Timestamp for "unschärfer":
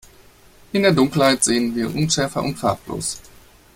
1.93-2.41